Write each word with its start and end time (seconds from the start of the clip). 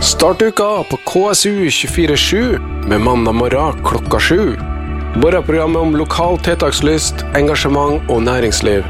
Start 0.00 0.42
uka 0.42 0.84
på 0.90 0.96
KSU247 0.96 2.58
med 2.88 3.00
mandag 3.00 3.32
morgen 3.32 3.84
klokka 3.84 4.20
sju. 4.20 4.56
Morgenprogrammet 5.22 5.82
om 5.82 5.96
lokal 5.96 6.38
tiltakslyst, 6.40 7.14
engasjement 7.36 8.08
og 8.08 8.22
næringsliv. 8.24 8.80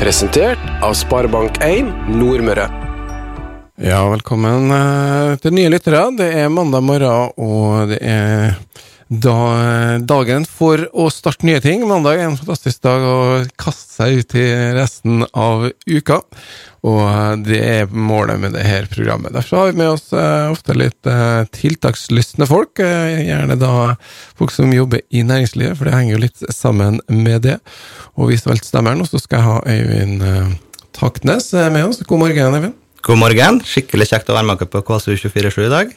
Presentert 0.00 0.58
av 0.82 0.96
Sparebank1 0.98 1.92
Nordmøre. 2.10 2.66
Ja, 3.78 4.00
velkommen 4.10 4.72
eh, 4.74 5.36
til 5.38 5.54
nye 5.54 5.70
lyttere. 5.70 6.02
Det 6.18 6.26
er 6.40 6.50
mandag 6.50 6.82
morgen, 6.82 7.30
og 7.38 7.94
det 7.94 8.02
er 8.02 8.58
da 9.08 9.96
dagen 10.04 10.44
for 10.44 10.82
å 10.92 11.06
starte 11.12 11.46
nye 11.48 11.60
ting. 11.64 11.80
Mandag 11.88 12.18
er 12.20 12.26
en 12.28 12.36
fantastisk 12.36 12.82
dag 12.84 13.04
å 13.08 13.20
kaste 13.60 13.94
seg 14.02 14.18
ut 14.20 14.34
i 14.36 14.46
resten 14.76 15.22
av 15.32 15.64
uka. 15.88 16.18
Og 16.86 17.40
det 17.46 17.58
er 17.64 17.88
målet 17.90 18.38
med 18.42 18.52
dette 18.54 18.84
programmet. 18.92 19.32
Derfor 19.34 19.62
har 19.62 19.70
vi 19.72 19.80
med 19.80 19.90
oss 19.96 20.12
eh, 20.12 20.50
ofte 20.52 20.76
litt 20.76 21.08
eh, 21.08 21.40
tiltakslystne 21.56 22.46
folk. 22.48 22.78
eh, 22.84 23.24
Gjerne 23.30 23.56
da 23.58 23.72
folk 24.38 24.52
som 24.54 24.70
jobber 24.76 25.00
i 25.10 25.24
næringslivet, 25.26 25.74
for 25.80 25.88
det 25.88 25.96
henger 25.96 26.14
jo 26.14 26.22
litt 26.26 26.44
sammen 26.54 27.00
med 27.08 27.42
det. 27.48 27.56
Og 28.20 28.30
hvis 28.30 28.46
alt 28.46 28.68
stemmer 28.68 28.94
nå, 28.98 29.08
så 29.08 29.18
skal 29.22 29.40
jeg 29.40 29.48
ha 29.48 29.58
Øyvind 29.74 30.28
eh, 30.28 30.54
Taknes 30.98 31.50
eh, 31.56 31.72
med 31.72 31.88
oss. 31.88 32.04
God 32.06 32.22
morgen, 32.26 32.60
Øyvind. 32.60 32.76
God 33.08 33.20
morgen. 33.24 33.60
Skikkelig 33.64 34.10
kjekt 34.12 34.30
å 34.30 34.36
være 34.36 34.52
med 34.52 34.68
på 34.68 34.84
KSU247 34.84 35.64
i 35.66 35.74
dag. 35.74 35.92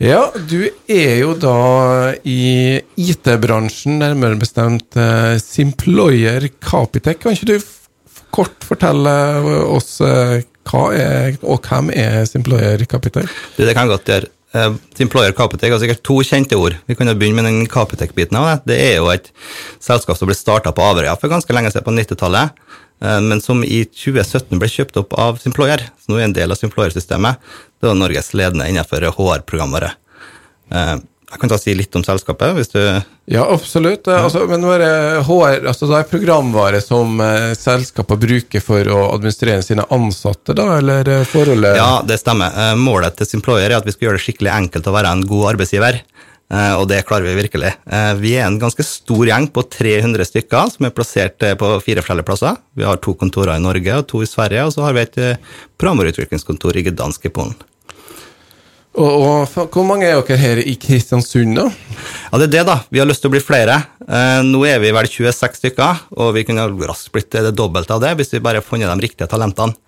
Ja, 0.00 0.30
du 0.32 0.62
er 0.88 1.18
jo 1.20 1.34
da 1.36 2.14
i 2.24 2.80
IT-bransjen, 2.96 3.98
nærmere 4.00 4.38
bestemt 4.40 4.96
eh, 4.96 5.34
Simployer 5.36 6.46
Capitec. 6.56 7.18
Kan 7.20 7.36
ikke 7.36 7.50
du 7.50 7.66
kort 8.32 8.64
fortelle 8.64 9.12
oss 9.68 9.98
eh, 10.00 10.38
hva 10.70 10.86
er, 10.96 11.36
og 11.44 11.68
hvem 11.68 11.92
er 11.92 12.24
Simployer 12.30 12.80
Capitec? 12.88 13.28
Det, 13.58 13.66
det 13.68 13.76
kan 13.76 13.84
jeg 13.84 13.92
godt 13.92 14.08
gjøre. 14.14 14.32
Simployer 14.96 15.36
Capitec 15.36 15.76
har 15.76 15.82
sikkert 15.84 16.00
to 16.08 16.16
kjente 16.24 16.56
ord. 16.56 16.80
Vi 16.88 16.96
kan 16.96 17.12
jo 17.12 17.18
begynne 17.20 17.42
med 17.42 17.50
den 17.50 17.68
Capitec-biten 17.68 18.40
av 18.40 18.48
det. 18.48 18.56
Det 18.72 18.80
er 18.80 18.96
jo 19.02 19.12
et 19.12 19.28
selskap 19.84 20.16
som 20.16 20.32
ble 20.32 20.38
starta 20.38 20.72
på 20.72 20.86
Averøya 20.86 21.18
for 21.20 21.28
ganske 21.28 21.52
lenge 21.52 21.74
siden, 21.74 21.84
på 21.84 21.92
90-tallet. 22.00 22.56
Eh, 23.02 23.20
Men 23.20 23.40
som 23.40 23.64
i 23.64 23.84
2017 23.84 24.58
ble 24.60 24.68
kjøpt 24.70 24.96
opp 25.02 25.14
av 25.18 25.38
Simployer, 25.42 25.86
som 26.00 26.14
nå 26.14 26.20
er 26.20 26.28
en 26.28 26.36
del 26.36 26.52
av 26.52 26.58
Simployer-systemet. 26.60 27.40
Det 27.80 27.88
var 27.88 27.96
Norges 27.98 28.32
ledende 28.36 28.68
innenfor 28.70 29.08
HR-programvare. 29.12 29.94
Eh, 30.72 30.98
Jeg 31.30 31.38
kan 31.38 31.50
ta 31.52 31.56
si 31.62 31.70
litt 31.78 31.94
om 31.94 32.02
selskapet, 32.02 32.56
hvis 32.56 32.72
du 32.72 32.80
Ja, 33.30 33.44
absolutt. 33.54 34.08
Ja. 34.10 34.24
Altså, 34.26 34.48
men 34.50 34.64
bare 34.66 35.20
HR, 35.22 35.60
altså 35.70 35.86
det 35.86 36.00
er 36.00 36.08
programvare 36.10 36.80
som 36.82 37.20
selskapet 37.20 37.60
selskaper 37.62 38.18
bruker 38.18 38.60
for 38.64 38.90
å 38.90 39.04
administrere 39.14 39.62
sine 39.62 39.84
ansatte, 39.94 40.56
da, 40.58 40.78
eller 40.80 41.06
eh, 41.08 41.22
forholdet 41.30 41.76
Ja, 41.78 42.02
det 42.02 42.18
stemmer. 42.18 42.50
Eh, 42.50 42.74
Målet 42.74 43.14
til 43.20 43.30
Simployer 43.30 43.70
er 43.70 43.76
at 43.78 43.86
vi 43.86 43.94
skal 43.94 44.08
gjøre 44.08 44.18
det 44.18 44.24
skikkelig 44.26 44.50
enkelt 44.56 44.90
å 44.90 44.96
være 44.98 45.14
en 45.14 45.22
god 45.30 45.52
arbeidsgiver. 45.54 46.00
Eh, 46.50 46.74
Og 46.80 46.88
det 46.90 47.04
klarer 47.06 47.28
vi 47.28 47.36
virkelig. 47.44 47.72
Eh, 47.86 48.14
Vi 48.18 48.34
er 48.34 48.46
en 48.46 48.58
ganske 48.58 48.82
stor 48.82 49.24
gjeng 49.26 49.46
på 49.54 49.62
300 49.70 50.24
stykker 50.26 50.70
som 50.74 50.86
er 50.86 50.90
plassert 50.94 51.42
eh, 51.46 51.54
på 51.54 51.80
fire 51.84 52.02
forskjellige 52.02 52.26
plasser. 52.26 52.56
Vi 52.74 52.84
har 52.84 52.96
to 52.98 53.14
kontorer 53.14 53.54
i 53.56 53.62
Norge 53.62 53.98
og 54.00 54.06
to 54.10 54.22
i 54.22 54.26
Sverige, 54.26 54.64
og 54.66 54.72
så 54.74 54.82
har 54.82 54.96
vi 54.96 55.04
et 55.06 55.38
programvareutviklingskontor 55.78 56.76
i 56.76 56.82
Gdansk 56.90 57.26
i 57.26 57.32
Polen. 57.34 57.54
Og, 58.98 59.06
og 59.06 59.68
hvor 59.70 59.84
mange 59.86 60.08
er 60.08 60.18
dere 60.18 60.36
her 60.40 60.58
i 60.66 60.74
Kristiansund, 60.74 61.54
da? 61.54 61.68
Ja, 62.32 62.38
det 62.42 62.48
er 62.48 62.54
det, 62.56 62.64
da. 62.66 62.80
Vi 62.90 62.98
har 62.98 63.06
lyst 63.06 63.22
til 63.22 63.30
å 63.30 63.34
bli 63.36 63.42
flere. 63.42 63.76
Nå 64.42 64.64
er 64.66 64.80
vi 64.82 64.90
vel 64.90 65.06
26 65.06 65.60
stykker, 65.60 66.00
og 66.18 66.32
vi 66.34 66.42
kunne 66.48 66.66
raskt 66.88 67.12
blitt 67.14 67.30
det 67.30 67.54
dobbelte 67.54 67.94
av 67.94 68.02
det 68.02 68.16
hvis 68.18 68.34
vi 68.34 68.42
bare 68.42 68.58
har 68.58 68.66
funnet 68.66 68.90
de 68.90 69.06
riktige 69.06 69.30
talentene. 69.30 69.78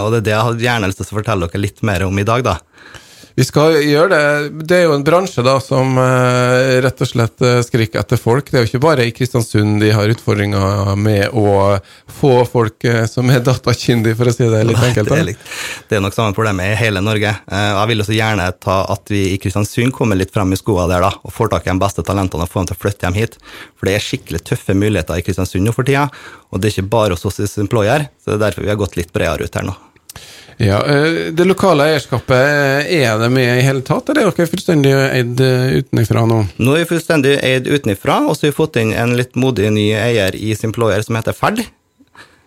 Og 0.00 0.08
det 0.14 0.22
er 0.22 0.24
det 0.24 0.32
jeg 0.32 0.46
hadde 0.48 0.64
gjerne 0.64 0.88
lyst 0.88 1.02
til 1.02 1.10
å 1.10 1.18
fortelle 1.18 1.50
dere 1.52 1.60
litt 1.60 1.84
mer 1.84 2.06
om 2.08 2.16
i 2.16 2.24
dag, 2.24 2.40
da. 2.48 2.56
Vi 3.36 3.44
skal 3.44 3.74
gjøre 3.84 4.08
det. 4.16 4.60
Det 4.64 4.76
er 4.78 4.84
jo 4.86 4.94
en 4.96 5.02
bransje 5.04 5.42
da 5.44 5.58
som 5.60 5.98
eh, 6.00 6.78
rett 6.80 7.02
og 7.04 7.08
slett 7.10 7.42
eh, 7.44 7.58
skriker 7.66 8.00
etter 8.00 8.16
folk. 8.16 8.46
Det 8.48 8.56
er 8.56 8.62
jo 8.64 8.68
ikke 8.70 8.80
bare 8.80 9.04
i 9.04 9.12
Kristiansund 9.12 9.82
de 9.82 9.90
har 9.92 10.08
utfordringer 10.08 10.94
med 10.96 11.34
å 11.36 11.76
få 12.16 12.30
folk 12.48 12.86
eh, 12.88 13.02
som 13.12 13.28
er 13.28 13.42
datakyndige, 13.44 14.16
for 14.16 14.30
å 14.30 14.32
si 14.32 14.48
det 14.48 14.62
litt 14.64 14.80
Nei, 14.80 14.88
enkelt. 14.88 15.12
Det 15.12 15.18
er, 15.20 15.28
litt, 15.28 15.44
det 15.90 15.98
er 15.98 16.04
nok 16.06 16.16
samme 16.16 16.32
problemet 16.38 16.70
i 16.72 16.78
hele 16.80 17.02
Norge. 17.04 17.34
Eh, 17.44 17.68
Jeg 17.76 17.90
vil 17.92 18.04
også 18.06 18.16
gjerne 18.16 18.46
ta 18.56 18.78
at 18.96 19.12
vi 19.12 19.20
i 19.34 19.36
Kristiansund 19.42 19.92
kommer 19.98 20.16
litt 20.16 20.32
frem 20.32 20.56
i 20.56 20.60
skoene 20.62 20.88
der 20.94 21.04
da, 21.04 21.12
og 21.20 21.34
får 21.36 21.52
tak 21.52 21.68
i 21.68 21.74
de 21.74 21.82
beste 21.84 22.06
talentene 22.08 22.48
og 22.48 22.54
får 22.54 22.62
dem 22.64 22.70
til 22.72 22.78
å 22.78 22.82
flytte 22.86 23.04
hjem 23.10 23.20
hit. 23.20 23.36
For 23.76 23.90
det 23.90 23.98
er 23.98 24.06
skikkelig 24.06 24.46
tøffe 24.48 24.78
muligheter 24.80 25.20
i 25.20 25.26
Kristiansund 25.28 25.68
nå 25.68 25.76
for 25.76 25.84
tida, 25.84 26.08
og 26.48 26.64
det 26.64 26.72
er 26.72 26.78
ikke 26.78 26.94
bare 26.96 27.12
hos 27.20 27.28
oss 27.28 27.42
som 27.44 27.66
Employer, 27.68 28.08
så 28.16 28.32
det 28.32 28.38
er 28.40 28.46
derfor 28.48 28.64
vi 28.64 28.72
har 28.72 28.80
gått 28.80 28.96
litt 28.96 29.12
bredere 29.12 29.44
ut 29.44 29.60
her 29.60 29.68
nå. 29.68 29.76
Ja, 30.56 30.80
eh, 30.86 31.32
det 31.36 31.44
lokale 31.44 31.84
eierskapet, 31.90 32.32
eh, 32.32 33.02
er 33.02 33.18
det 33.20 33.28
med 33.32 33.58
i 33.58 33.64
hele 33.66 33.82
tatt, 33.84 34.08
eller 34.08 34.22
er 34.24 34.30
dere 34.32 34.46
fullstendig 34.48 34.92
eid 34.94 35.40
eh, 35.44 35.76
utenfra 35.82 36.22
nå? 36.28 36.38
Nå 36.56 36.70
er 36.72 36.78
vi 36.84 36.90
fullstendig 36.94 37.34
eid 37.44 37.68
utenfra, 37.68 38.16
og 38.24 38.36
så 38.36 38.46
har 38.46 38.52
vi 38.54 38.56
fått 38.56 38.76
inn 38.80 38.92
en 38.96 39.16
litt 39.18 39.34
modig 39.36 39.68
ny 39.74 39.92
eier 39.92 40.32
i 40.32 40.56
Simployer 40.56 41.02
som 41.04 41.16
heter 41.20 41.36
Ferd. 41.36 41.60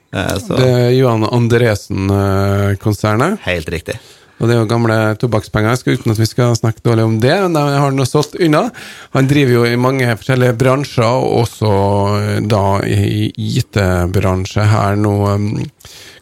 Så 0.09 0.57
Det 0.57 0.66
er 0.66 0.90
Johan 0.97 1.22
Andresen-konsernet. 1.30 3.38
helt 3.46 3.69
riktig. 3.69 4.01
Og 4.40 4.48
det 4.48 4.56
er 4.56 4.62
jo 4.62 4.70
gamle 4.72 4.98
tobakkspenger, 5.20 5.76
uten 5.84 6.14
at 6.14 6.22
vi 6.22 6.28
skal 6.30 6.56
snakke 6.56 6.84
dårlig 6.86 7.06
om 7.06 7.18
det. 7.20 7.34
Men 7.44 7.58
de 7.58 7.64
har 7.84 7.96
nå 7.96 8.08
stått 8.08 8.38
unna. 8.40 8.70
Han 9.16 9.28
driver 9.28 9.58
jo 9.58 9.66
i 9.68 9.80
mange 9.80 10.08
forskjellige 10.22 10.56
bransjer, 10.62 11.04
og 11.04 11.44
også 11.44 11.74
eh, 12.22 12.40
da 12.48 12.64
i 12.88 13.28
IT-bransje 13.36 14.70
her 14.72 15.00
nå. 15.00 15.16
um. 15.28 15.52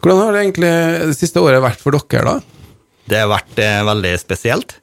Hvordan 0.01 0.23
har 0.23 0.33
det 0.33 0.43
egentlig 0.45 0.73
det 1.11 1.17
siste 1.17 1.41
året 1.41 1.63
vært 1.63 1.81
for 1.83 1.93
dere, 1.93 2.25
da? 2.25 2.75
Det 3.07 3.21
har 3.21 3.31
vært 3.31 3.61
eh, 3.63 3.85
veldig 3.87 4.17
spesielt. 4.21 4.79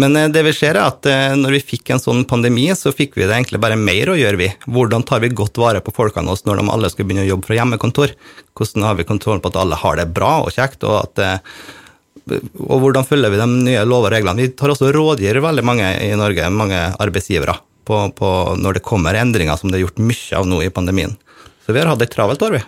Men 0.00 0.16
eh, 0.16 0.28
det 0.32 0.44
vi 0.46 0.52
ser 0.56 0.78
er 0.78 0.86
at 0.86 1.06
eh, 1.08 1.34
når 1.38 1.58
vi 1.58 1.64
fikk 1.74 1.92
en 1.92 2.02
sånn 2.02 2.22
pandemi, 2.28 2.68
så 2.78 2.92
fikk 2.94 3.18
vi 3.18 3.26
det 3.26 3.34
egentlig 3.34 3.60
bare 3.62 3.78
mer 3.80 4.12
å 4.12 4.18
gjøre, 4.18 4.40
vi. 4.40 4.48
Hvordan 4.70 5.04
tar 5.08 5.24
vi 5.24 5.32
godt 5.34 5.60
vare 5.60 5.82
på 5.84 5.94
folkene 5.96 6.32
oss 6.32 6.46
når 6.46 6.60
de 6.60 6.70
alle 6.72 6.92
skal 6.92 7.08
begynne 7.08 7.26
å 7.26 7.32
jobbe 7.32 7.50
fra 7.50 7.58
hjemmekontor? 7.60 8.14
Hvordan 8.56 8.86
har 8.88 8.96
vi 9.00 9.08
kontroll 9.08 9.42
på 9.42 9.52
at 9.52 9.60
alle 9.60 9.78
har 9.80 10.00
det 10.00 10.10
bra 10.14 10.38
og 10.44 10.54
kjekt, 10.56 10.86
og 10.86 11.02
at 11.02 11.24
eh, 11.24 11.60
og 12.28 12.82
hvordan 12.82 13.06
følger 13.06 13.32
vi 13.32 13.40
de 13.40 13.48
nye 13.50 13.84
lover 13.88 14.10
og 14.10 14.16
reglene? 14.16 14.44
Vi 14.44 14.54
tar 14.58 14.72
også 14.72 14.90
rådgir 14.94 15.40
veldig 15.42 15.64
mange 15.66 15.88
i 16.04 16.10
Norge, 16.18 16.50
mange 16.54 16.80
arbeidsgivere, 17.00 17.56
på, 17.88 18.02
på 18.16 18.30
når 18.60 18.78
det 18.78 18.86
kommer 18.86 19.18
endringer 19.18 19.58
som 19.58 19.72
det 19.72 19.80
er 19.80 19.86
gjort 19.86 20.02
mye 20.02 20.38
av 20.38 20.48
nå 20.48 20.60
i 20.66 20.72
pandemien. 20.74 21.16
Så 21.64 21.74
vi 21.74 21.82
har 21.82 21.90
hatt 21.90 22.02
et 22.04 22.12
travelt 22.12 22.42
år, 22.46 22.58
vi. 22.58 22.62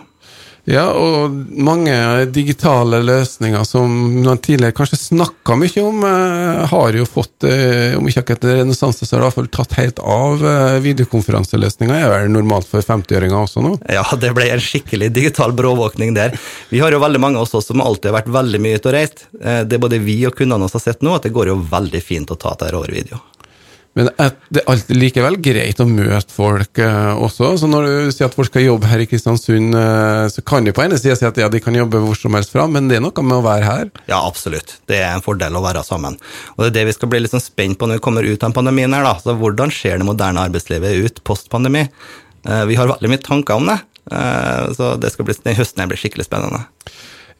Ja, 0.63 0.85
og 0.95 1.33
mange 1.59 1.91
digitale 2.31 3.01
løsninger 3.03 3.65
som 3.67 3.91
man 4.23 4.39
tidligere 4.39 4.75
kanskje 4.77 4.99
snakka 5.01 5.57
mye 5.59 5.83
om, 5.83 5.97
eh, 6.07 6.61
har 6.71 6.95
jo 6.95 7.03
fått, 7.03 7.43
eh, 7.43 7.97
om 7.97 8.07
ikke 8.07 8.23
akkurat 8.23 8.47
renessanse, 8.61 9.05
så 9.05 9.17
har 9.17 9.19
det 9.19 9.25
i 9.25 9.27
hvert 9.27 9.39
fall 9.41 9.47
tatt 9.47 9.73
helt 9.73 9.99
av. 9.99 10.39
Eh, 10.39 10.79
videokonferanseløsninger 10.79 11.93
er 11.93 12.07
vel 12.09 12.31
normalt 12.31 12.65
for 12.65 12.79
50-åringer 12.81 13.43
også 13.43 13.61
nå? 13.61 13.75
Ja, 13.91 14.03
det 14.15 14.33
ble 14.33 14.51
en 14.51 14.63
skikkelig 14.63 15.11
digital 15.11 15.51
bråvåkning 15.51 16.15
der. 16.15 16.39
Vi 16.69 16.79
har 16.79 16.91
jo 16.91 16.99
veldig 16.99 17.19
mange 17.19 17.35
av 17.35 17.43
oss 17.43 17.67
som 17.67 17.81
alltid 17.81 18.13
har 18.13 18.21
vært 18.21 18.31
veldig 18.31 18.61
mye 18.61 18.79
ute 18.79 18.87
og 18.87 18.93
reist. 18.93 19.27
Det 19.33 19.73
Det 19.73 19.79
både 19.81 19.99
vi 19.99 20.23
og 20.27 20.35
kundene 20.35 20.61
våre 20.61 20.71
har 20.71 20.79
sett 20.79 21.01
nå, 21.01 21.15
at 21.15 21.23
det 21.23 21.33
går 21.33 21.47
jo 21.47 21.55
veldig 21.55 22.03
fint 22.03 22.29
å 22.29 22.37
ta 22.37 22.53
dette 22.53 22.75
over 22.75 22.87
video. 22.87 23.19
Men 23.93 24.07
det 24.09 24.61
er 24.61 24.69
alltid 24.71 24.97
likevel 24.97 25.35
greit 25.43 25.81
å 25.83 25.85
møte 25.85 26.33
folk 26.33 26.79
eh, 26.81 27.11
også. 27.13 27.51
Så 27.61 27.67
når 27.69 27.85
du 27.85 28.13
sier 28.13 28.25
at 28.25 28.33
folk 28.33 28.49
skal 28.49 28.65
jobbe 28.65 28.89
her 28.89 29.03
i 29.03 29.05
Kristiansund, 29.09 29.77
eh, 29.77 30.23
så 30.33 30.41
kan 30.49 30.65
de 30.65 30.73
på 30.73 30.81
ene 30.81 30.97
sida 30.97 31.17
si 31.19 31.27
at 31.27 31.37
ja, 31.37 31.49
de 31.53 31.61
kan 31.61 31.77
jobbe 31.77 32.01
hvor 32.01 32.17
som 32.17 32.33
helst 32.33 32.55
fra, 32.55 32.65
men 32.65 32.89
det 32.89 32.97
er 32.97 33.05
noe 33.05 33.25
med 33.25 33.37
å 33.37 33.45
være 33.45 33.67
her. 33.69 33.93
Ja, 34.09 34.23
absolutt. 34.25 34.79
Det 34.89 34.97
er 34.97 35.11
en 35.13 35.25
fordel 35.25 35.59
å 35.59 35.63
være 35.65 35.85
sammen. 35.85 36.17
Og 36.55 36.65
det 36.65 36.71
er 36.71 36.77
det 36.79 36.87
vi 36.89 36.97
skal 36.97 37.13
bli 37.13 37.21
litt 37.21 37.35
sånn 37.35 37.45
spent 37.45 37.77
på 37.77 37.89
når 37.89 38.01
vi 38.01 38.05
kommer 38.09 38.25
ut 38.25 38.47
av 38.47 38.57
pandemien 38.57 38.97
her, 38.97 39.05
da. 39.05 39.13
Så 39.21 39.37
hvordan 39.37 39.73
ser 39.73 40.01
det 40.01 40.09
moderne 40.09 40.41
arbeidslivet 40.49 41.05
ut 41.05 41.23
post-pandemi? 41.29 41.85
Eh, 42.49 42.65
Vi 42.71 42.79
har 42.81 42.89
veldig 42.89 43.13
mye 43.13 43.21
tanker 43.21 43.61
om 43.61 43.69
det. 43.69 43.81
Så 44.75 44.97
det 44.99 45.13
skal 45.13 45.23
bli, 45.29 45.33
høsten 45.55 45.87
blir 45.87 45.95
skikkelig 46.01 46.25
spennende. 46.27 46.65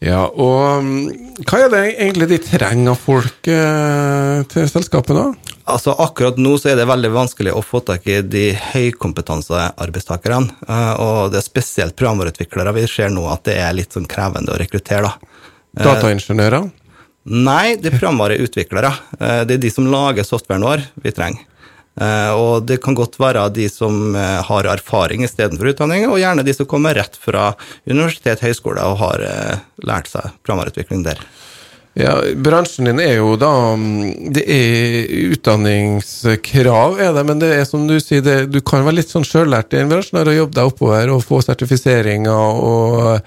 Ja, 0.04 0.26
og 0.28 0.84
mm, 0.84 1.44
hva 1.48 1.60
er 1.64 1.70
det 1.72 1.82
egentlig 1.94 2.28
de 2.34 2.40
trenger 2.44 2.92
av 2.92 3.00
folk 3.00 3.48
eh, 3.48 4.42
til 4.52 4.66
selskapet, 4.68 5.16
da? 5.16 5.54
Altså 5.72 5.94
Akkurat 6.04 6.36
nå 6.44 6.58
så 6.60 6.74
er 6.74 6.80
det 6.82 6.90
veldig 6.90 7.12
vanskelig 7.14 7.54
å 7.56 7.62
få 7.64 7.80
tak 7.88 8.10
i 8.12 8.18
de 8.28 8.50
høykompetanse 8.74 9.70
arbeidstakerne. 9.86 10.52
eh, 10.68 10.92
Og 11.00 11.32
det 11.32 11.40
er 11.40 11.48
spesielt 11.48 11.96
programvareutviklere. 12.00 12.76
Vi 12.76 12.86
ser 12.92 13.14
nå 13.16 13.24
at 13.32 13.46
det 13.48 13.56
er 13.64 13.78
litt 13.78 13.96
sånn 13.96 14.10
krevende 14.12 14.52
å 14.52 14.60
rekruttere. 14.60 15.08
da. 15.08 15.40
Eh, 15.78 15.88
Dataingeniører? 15.88 16.68
Nei, 17.24 17.78
det 17.80 17.94
er 17.94 17.96
programvareutviklere. 17.96 18.90
Det 19.48 19.56
er 19.56 19.62
de 19.64 19.70
som 19.72 19.88
lager 19.88 20.28
softwaren 20.28 20.66
vår 20.68 20.82
vi 21.06 21.14
trenger. 21.16 21.46
Eh, 22.02 22.32
Og 22.34 22.66
det 22.66 22.80
kan 22.82 22.96
godt 22.98 23.20
være 23.22 23.46
de 23.54 23.68
som 23.70 24.16
eh, 24.16 24.42
har 24.48 24.70
erfaring 24.70 25.24
istedenfor 25.26 25.74
utdanning, 25.74 26.08
og 26.10 26.20
gjerne 26.22 26.46
de 26.46 26.56
som 26.56 26.70
kommer 26.70 26.98
rett 26.98 27.18
fra 27.22 27.54
universitet, 27.86 28.42
høyskole 28.42 28.82
og 28.82 28.98
har 29.04 29.26
eh, 29.28 29.64
lært 29.86 30.10
seg 30.10 30.34
programvareutvikling 30.42 31.06
der. 31.06 31.22
Ja, 31.94 32.16
bransjen 32.42 32.88
din 32.90 32.98
er 32.98 33.20
jo 33.20 33.36
da 33.38 33.76
mm, 33.78 34.32
Det 34.34 34.42
er 34.50 35.12
utdanningskrav, 35.36 36.98
er 36.98 37.12
det, 37.14 37.24
men 37.30 37.44
det 37.44 37.52
er 37.54 37.68
som 37.70 37.86
du 37.86 38.00
sier, 38.02 38.24
det, 38.26 38.48
du 38.50 38.64
kan 38.66 38.82
være 38.82 38.98
litt 38.98 39.14
sånn 39.14 39.28
sjøllært 39.28 39.76
i 39.78 39.84
en 39.84 39.92
bransje 39.92 40.18
når 40.18 40.26
du 40.26 40.34
jobber 40.40 40.58
deg 40.58 40.72
oppover 40.72 41.14
og 41.14 41.22
få 41.22 41.44
sertifiseringer 41.46 42.64
og 42.66 43.20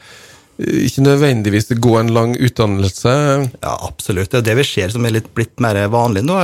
ikke 0.59 1.05
nødvendigvis 1.05 1.69
gå 1.83 1.93
en 2.01 2.15
lang 2.17 2.33
utdannelse. 2.37 3.13
Ja, 3.61 3.75
absolutt. 3.89 4.31
Det, 4.33 4.41
det 4.47 4.57
vi 4.57 4.65
ser 4.65 4.95
som 4.95 5.05
er 5.05 5.19
litt 5.19 5.29
blitt 5.37 5.61
mer 5.61 5.79
vanlig 5.93 6.25
nå, 6.25 6.39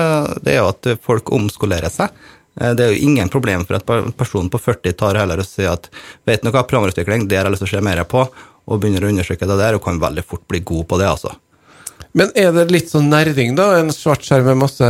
det 0.45 0.57
er 0.57 0.61
jo 0.61 0.71
at 0.73 0.91
folk 1.05 1.33
omskolerer 1.33 1.93
seg. 1.93 2.13
Eh, 2.61 2.75
det 2.77 2.85
er 2.85 2.93
jo 2.93 3.09
ingen 3.09 3.33
problem 3.33 3.65
for 3.69 3.79
at 3.79 4.17
personen 4.19 4.51
på 4.53 4.61
40 4.61 4.99
tar 5.01 5.21
heller 5.21 5.41
og 5.41 5.49
sier 5.49 5.73
at 5.73 5.89
vet 6.29 6.45
du 6.45 6.51
hva, 6.53 6.67
programutvikling, 6.69 7.27
det 7.29 7.41
har 7.41 7.49
jeg 7.49 7.57
lyst 7.57 7.65
til 7.67 7.71
å 7.71 7.75
se 7.77 7.87
mer 7.89 8.05
på, 8.09 8.27
og 8.63 8.83
begynner 8.83 9.07
å 9.07 9.13
undersøke 9.13 9.49
det 9.49 9.59
der, 9.59 9.77
og 9.77 9.85
kan 9.85 10.01
veldig 10.03 10.25
fort 10.27 10.45
bli 10.51 10.63
god 10.67 10.87
på 10.91 11.01
det, 11.01 11.09
altså. 11.09 11.33
Men 12.19 12.29
er 12.37 12.51
det 12.53 12.67
litt 12.69 12.91
sånn 12.93 13.09
nerding, 13.09 13.55
da? 13.57 13.71
En 13.81 13.89
svart 13.95 14.25
skjerm 14.27 14.51
med 14.51 14.61
masse 14.61 14.89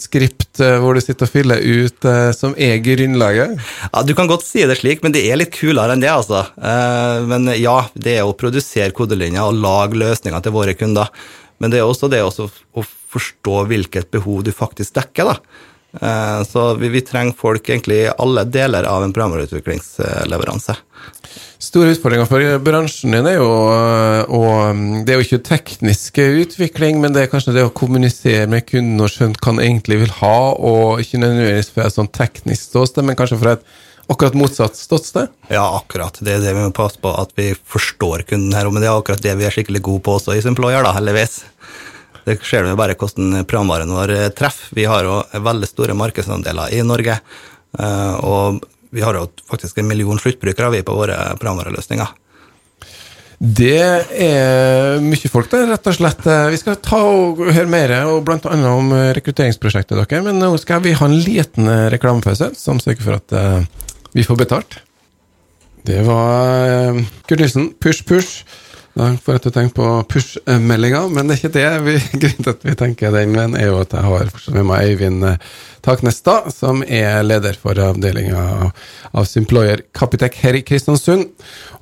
skript 0.00 0.62
eh, 0.64 0.78
hvor 0.80 0.96
du 0.96 1.02
sitter 1.04 1.28
og 1.28 1.32
fyller 1.34 1.60
ut, 1.60 2.06
eh, 2.08 2.30
som 2.32 2.54
er 2.56 2.80
grunnlaget? 2.84 3.58
Ja, 3.90 4.02
Du 4.08 4.14
kan 4.16 4.30
godt 4.30 4.46
si 4.46 4.64
det 4.64 4.78
slik, 4.80 5.04
men 5.04 5.12
det 5.12 5.26
er 5.28 5.36
litt 5.36 5.52
kulere 5.52 5.92
enn 5.92 6.04
det, 6.04 6.08
altså. 6.12 6.46
Eh, 6.56 7.26
men 7.28 7.52
ja, 7.60 7.82
det 7.92 8.16
er 8.18 8.24
å 8.24 8.36
produsere 8.36 8.94
kodelinjer 8.96 9.44
og 9.44 9.60
lage 9.60 10.00
løsninger 10.00 10.40
til 10.46 10.56
våre 10.56 10.72
kunder. 10.78 11.12
Men 11.60 11.72
det 11.72 11.82
er 11.82 11.88
også 11.88 12.08
det 12.12 12.24
å 12.24 12.32
forstå 13.12 13.62
hvilket 13.68 14.10
behov 14.16 14.44
du 14.48 14.52
faktisk 14.56 14.96
dekker, 14.96 15.34
da. 15.34 15.36
Så 16.46 16.62
vi, 16.76 16.90
vi 16.92 17.00
trenger 17.06 17.36
folk 17.38 17.68
egentlig 17.70 18.02
i 18.02 18.10
alle 18.12 18.42
deler 18.44 18.84
av 18.90 19.04
en 19.04 19.14
programvareutviklingsleveranse. 19.16 20.74
Store 21.62 21.94
utfordringer 21.94 22.28
for 22.28 22.58
bransjen 22.60 23.14
din 23.14 23.28
er 23.30 23.38
jo 23.38 23.46
og 24.36 24.82
Det 25.06 25.14
er 25.14 25.20
jo 25.20 25.24
ikke 25.24 25.46
teknisk 25.46 26.20
utvikling, 26.20 27.00
men 27.00 27.14
det 27.14 27.24
er 27.24 27.32
kanskje 27.32 27.54
det 27.56 27.64
å 27.64 27.72
kommunisere 27.72 28.44
med 28.50 28.66
kunden 28.68 29.00
og 29.00 29.12
skjønne 29.14 29.40
hva 29.40 29.54
han 29.54 29.62
egentlig 29.64 30.02
vil 30.02 30.14
ha, 30.18 30.36
og 30.52 31.00
ikke 31.00 31.22
nødvendigvis 31.22 31.72
fra 31.72 31.88
et 31.88 31.96
sånn 31.96 32.12
teknisk 32.12 32.68
ståsted, 32.68 33.06
men 33.06 33.16
kanskje 33.16 33.40
fra 33.40 33.56
et 33.56 33.64
akkurat 34.12 34.36
motsatt 34.38 34.76
ståsted? 34.78 35.32
Ja, 35.48 35.64
akkurat. 35.80 36.18
Det 36.20 36.36
er 36.36 36.44
det 36.44 36.54
vi 36.54 36.62
må 36.62 36.72
passe 36.76 37.00
på, 37.02 37.10
at 37.10 37.32
vi 37.38 37.52
forstår 37.66 38.26
kunden 38.30 38.54
her. 38.56 38.68
Men 38.70 38.82
det 38.82 38.90
er 38.90 38.98
akkurat 38.98 39.22
det 39.22 39.34
vi 39.38 39.48
er 39.48 39.54
skikkelig 39.54 39.82
gode 39.86 40.04
på 40.06 40.18
også 40.20 40.36
i 40.36 40.42
Simployer, 40.44 40.84
da, 40.86 40.94
heldigvis. 40.96 41.40
Det 42.26 42.40
ser 42.42 42.66
du 42.66 42.74
bare 42.74 42.96
hvordan 42.98 43.44
programvaren 43.46 43.92
vår 43.94 44.12
treffer. 44.34 44.72
Vi 44.74 44.86
har 44.90 45.06
jo 45.06 45.20
veldig 45.46 45.68
store 45.70 45.94
markedsandeler 45.94 46.74
i 46.74 46.82
Norge. 46.82 47.20
Eh, 47.78 48.14
og 48.26 48.64
vi 48.90 49.04
har 49.04 49.14
jo 49.14 49.28
faktisk 49.46 49.78
en 49.78 49.86
million 49.86 50.18
sluttbrukere 50.18 50.72
vi 50.74 50.86
på 50.86 50.96
våre 50.96 51.18
programvareløsninger. 51.38 52.14
Det 53.38 53.82
er 54.16 55.02
mye 55.04 55.28
folk 55.28 55.50
der, 55.52 55.66
rett 55.68 55.86
og 55.90 55.96
slett. 55.98 56.24
Vi 56.24 56.58
skal 56.58 56.78
ta 56.80 57.02
og 57.04 57.42
høre 57.44 57.68
mer 57.68 57.92
og 58.08 58.22
blant 58.24 58.48
annet 58.48 58.70
om 58.72 58.94
rekrutteringsprosjektet 59.18 59.98
deres, 59.98 60.24
men 60.24 60.40
nå 60.40 60.54
skal 60.58 60.80
vi 60.82 60.94
ha 60.96 61.06
en 61.06 61.18
liten 61.20 61.68
reklamepause 61.92 62.54
som 62.56 62.80
sørger 62.80 63.04
for 63.04 63.18
at 63.20 63.36
vi 64.16 64.24
får 64.24 64.40
betalt. 64.40 64.78
Det 65.86 66.00
var 66.08 66.96
Kurt 67.28 67.44
Nilsen, 67.44 67.68
Push 67.78 68.08
Push. 68.08 68.46
Da 68.96 69.10
får 69.20 69.36
jeg 69.36 69.42
til 69.44 69.50
å 69.50 69.54
tenke 69.58 69.76
på 69.76 69.86
push-meldinga, 70.08 71.02
men 71.12 71.28
det 71.28 71.36
er 71.36 71.40
ikke 71.42 71.56
det. 71.58 71.66
Vi, 71.84 71.96
grunnen 72.22 72.46
til 72.46 72.54
at 72.54 72.62
vi 72.64 72.76
tenker 72.80 73.12
den, 73.12 73.34
men 73.36 73.56
er 73.58 73.68
jo 73.68 73.80
at 73.82 73.92
jeg 73.92 74.08
har 74.08 74.30
fortsatt 74.32 74.56
med 74.56 74.68
meg 74.70 74.94
Øyvind 74.94 75.26
Taknestad, 75.86 76.48
som 76.50 76.80
er 76.82 77.20
leder 77.22 77.54
for 77.60 77.78
avdelinga 77.78 78.72
av 79.12 79.26
Simployer 79.28 79.84
Capitec 79.94 80.34
her 80.42 80.58
i 80.58 80.64
Kristiansund. 80.66 81.28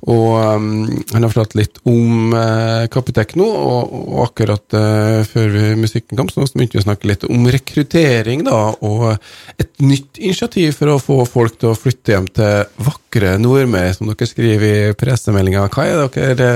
Og 0.05 0.35
um, 0.37 0.83
han 1.09 1.25
har 1.25 1.31
fortalt 1.31 1.55
litt 1.57 1.79
om 1.89 2.35
uh, 2.35 2.85
Capitec 2.93 3.33
nå, 3.39 3.47
og, 3.47 3.95
og 4.11 4.19
akkurat 4.27 4.77
uh, 4.77 5.23
før 5.25 5.55
musikken 5.79 6.19
kom, 6.19 6.29
så 6.29 6.45
begynte 6.45 6.77
vi 6.77 6.83
å 6.83 6.85
snakke 6.85 7.09
litt 7.09 7.25
om 7.25 7.47
rekruttering, 7.49 8.45
da, 8.45 8.59
og 8.85 9.15
et 9.57 9.71
nytt 9.81 10.21
initiativ 10.21 10.75
for 10.77 10.93
å 10.93 11.01
få 11.01 11.23
folk 11.25 11.57
til 11.57 11.71
å 11.71 11.79
flytte 11.79 12.13
hjem 12.13 12.29
til 12.37 12.85
vakre 12.85 13.39
Nordmøy, 13.41 13.89
som 13.97 14.11
dere 14.11 14.29
skriver 14.29 14.67
i 14.91 14.97
pressemeldinga. 14.99 15.65
Hva 15.73 15.87
er 15.89 16.03
det 16.03 16.27
dere 16.37 16.51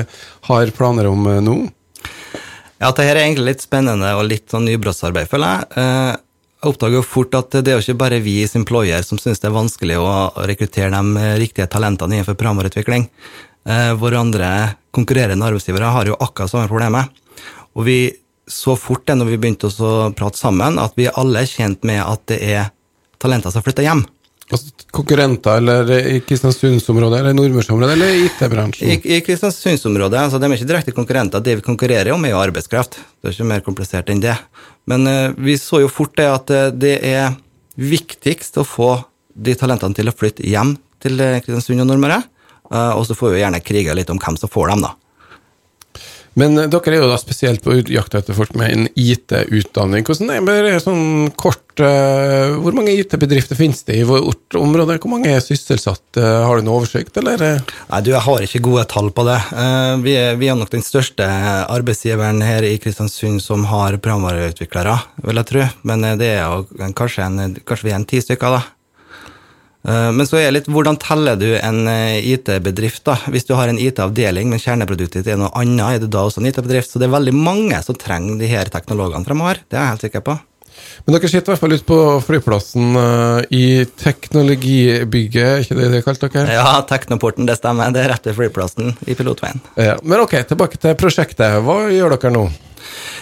har 0.50 0.74
planer 0.76 1.10
om 1.10 1.28
uh, 1.28 1.40
nå? 1.44 1.60
Ja, 2.80 2.90
Dette 2.90 3.06
er 3.08 3.22
egentlig 3.22 3.54
litt 3.54 3.64
spennende 3.64 4.14
og 4.16 4.28
litt 4.28 4.48
sånn 4.52 4.68
nybrottsarbeid, 4.68 5.30
føler 5.32 5.56
jeg. 5.56 5.70
Uh, 5.76 6.18
jeg 6.60 6.74
oppdager 6.74 7.00
jo 7.00 7.06
fort 7.08 7.36
at 7.40 7.54
det 7.64 7.72
er 7.72 7.78
jo 7.78 7.84
ikke 7.86 8.02
bare 8.02 8.18
vi 8.20 8.42
i 8.42 8.48
Simployer 8.50 9.04
som 9.08 9.20
syns 9.22 9.40
det 9.40 9.48
er 9.48 9.56
vanskelig 9.56 9.96
å 9.96 10.10
rekruttere 10.44 10.92
de 10.92 11.28
riktige 11.40 11.70
talentene 11.72 12.18
innenfor 12.18 12.36
programvareutvikling. 12.36 13.06
Eh, 13.64 13.94
våre 13.96 14.20
andre 14.20 14.50
konkurrerende 14.92 15.48
arbeidsgivere 15.48 15.92
har 15.96 16.10
jo 16.10 16.18
akkurat 16.20 16.52
samme 16.52 16.68
problemet. 16.68 17.16
Og 17.80 17.88
vi 17.88 18.00
så 18.50 18.76
fort 18.76 19.06
det 19.08 19.16
når 19.16 19.32
vi 19.32 19.40
begynte 19.40 19.70
å 19.70 20.12
prate 20.18 20.40
sammen, 20.40 20.80
at 20.84 21.00
vi 21.00 21.08
alle 21.08 21.46
er 21.46 21.48
kjent 21.48 21.86
med 21.88 22.02
at 22.04 22.26
det 22.32 22.42
er 22.44 22.72
talenter 23.24 23.54
som 23.54 23.64
flytter 23.64 23.88
hjem. 23.88 24.04
Altså, 24.50 24.72
konkurrenter 24.96 25.60
eller 25.60 25.92
i 26.10 26.20
Kristiansundsområdet 26.26 27.20
eller 27.20 27.36
Nordmørsområdet 27.38 27.94
eller 27.94 28.16
IT-bransjen? 28.24 28.90
I, 28.90 28.96
i 29.18 29.20
Kristiansundsområdet, 29.22 30.24
altså 30.24 30.40
De 30.42 30.48
er 30.48 30.56
ikke 30.58 30.70
direkte 30.72 30.94
konkurrenter. 30.96 31.44
Det 31.46 31.60
vi 31.60 31.66
konkurrerer 31.66 32.10
om, 32.16 32.26
er 32.26 32.34
jo 32.34 32.42
arbeidskraft. 32.42 32.98
Det 32.98 33.30
er 33.30 33.36
ikke 33.36 33.50
mer 33.52 33.62
komplisert 33.66 34.10
enn 34.10 34.24
det. 34.24 34.34
Men 34.90 35.06
uh, 35.06 35.38
vi 35.38 35.54
så 35.62 35.84
jo 35.84 35.92
fort 35.94 36.16
det 36.18 36.26
at 36.32 36.54
uh, 36.56 36.72
det 36.74 36.96
er 37.06 37.38
viktigst 37.78 38.58
å 38.58 38.66
få 38.66 38.96
de 39.38 39.54
talentene 39.56 39.96
til 39.96 40.10
å 40.10 40.16
flytte 40.18 40.48
hjem 40.50 40.74
til 41.04 41.22
uh, 41.22 41.38
Kristiansund 41.44 41.86
og 41.86 41.92
Nordmøre. 41.92 42.24
og 42.70 43.06
så 43.06 43.16
får 43.18 43.32
vi 43.34 43.40
gjerne 43.40 43.62
krige 43.66 43.94
litt 43.98 44.10
om 44.14 44.20
hvem 44.22 44.36
som 44.38 44.50
får 44.50 44.74
dem, 44.74 44.84
da. 44.86 44.92
Men 46.38 46.58
eh, 46.58 46.70
dere 46.72 46.94
er 46.96 47.04
jo 47.04 47.10
da 47.10 47.18
spesielt 47.20 47.64
på 47.66 47.80
jakt 47.90 48.16
etter 48.18 48.38
folk 48.38 48.54
med 48.60 48.74
en 48.74 48.88
IT-utdanning. 48.94 50.06
Hvordan 50.08 50.50
er 50.54 50.68
det 50.68 50.78
sånn 50.84 51.32
kort 51.40 51.82
uh, 51.82 52.56
Hvor 52.60 52.76
mange 52.76 52.94
IT-bedrifter 53.00 53.58
finnes 53.58 53.82
det 53.88 54.00
i 54.02 54.08
vårt 54.08 54.58
område? 54.60 55.00
Hvor 55.02 55.14
mange 55.14 55.32
er 55.34 55.44
sysselsatt? 55.44 56.06
Uh, 56.18 56.46
har 56.46 56.60
du 56.60 56.68
noe 56.68 56.82
oversikt, 56.82 57.18
eller? 57.22 57.62
Nei, 57.90 58.02
du, 58.06 58.12
jeg 58.14 58.26
har 58.28 58.46
ikke 58.46 58.64
gode 58.70 58.88
tall 58.92 59.12
på 59.16 59.26
det. 59.28 59.40
Vi, 60.04 60.16
er, 60.16 60.40
vi, 60.40 60.50
er, 60.52 60.58
nok 60.60 60.74
den 60.74 60.86
største 60.86 61.26
arbeidsgiveren 61.70 62.44
her 62.46 62.66
i 62.68 62.76
Kristiansund 62.82 63.44
som 63.44 63.66
har 63.70 63.98
programvareutviklere, 63.98 64.98
vil 65.26 65.42
jeg 65.42 65.52
tro. 65.54 65.70
Men 65.90 66.06
det 66.20 66.34
er 66.36 66.44
jo 66.46 66.92
kanskje, 66.98 67.26
en, 67.26 67.58
kanskje 67.64 67.90
vi 67.90 67.96
er 67.96 68.00
en 68.02 68.10
ti 68.10 68.22
stykker, 68.24 68.60
da. 68.60 68.79
Eh, 69.88 70.10
men 70.12 70.28
så 70.28 70.40
er 70.42 70.52
litt 70.52 70.68
hvordan 70.70 71.00
teller 71.00 71.40
du 71.40 71.48
en 71.56 71.86
eh, 71.88 72.20
IT-bedrift? 72.34 73.06
da? 73.08 73.16
Hvis 73.32 73.48
du 73.48 73.56
har 73.58 73.72
en 73.72 73.80
IT-avdeling, 73.80 74.52
men 74.52 74.62
kjerneproduktet 74.62 75.24
ditt 75.24 75.34
er 75.34 75.40
noe 75.40 75.54
annet, 75.58 75.86
er 75.88 76.04
du 76.04 76.10
da 76.12 76.26
også 76.28 76.44
en 76.44 76.50
IT-bedrift? 76.52 76.92
Så 76.92 77.02
det 77.02 77.10
er 77.10 77.16
veldig 77.16 77.36
mange 77.38 77.80
som 77.86 77.98
trenger 77.98 78.40
de 78.42 78.52
her 78.52 78.72
teknologene 78.74 79.28
fremover. 79.28 79.64
Det 79.68 79.80
er 79.80 79.86
jeg 79.86 79.96
helt 79.96 80.08
sikker 80.10 80.26
på. 80.28 80.40
Men 81.04 81.16
dere 81.16 81.28
sitter 81.28 81.50
i 81.50 81.52
hvert 81.52 81.62
fall 81.64 81.76
ute 81.76 81.88
på 81.88 81.98
flyplassen 82.24 82.96
uh, 82.96 83.42
i 83.52 83.84
teknologibygget, 84.00 85.42
er 85.44 85.66
ikke 85.66 85.76
det 85.80 85.90
det 85.92 86.02
kalt 86.06 86.24
dere? 86.24 86.56
Ja, 86.56 86.78
Teknoporten, 86.88 87.50
det 87.50 87.58
stemmer. 87.60 87.92
Det 87.92 88.06
er 88.06 88.14
rett 88.14 88.30
ved 88.30 88.38
flyplassen 88.38 88.94
i 89.04 89.18
pilotveien. 89.18 89.60
Ja, 89.76 89.98
men 90.04 90.24
ok, 90.24 90.38
tilbake 90.48 90.80
til 90.80 90.96
prosjektet. 91.00 91.60
Hva 91.66 91.82
gjør 91.92 92.16
dere 92.16 92.32
nå? 92.36 92.48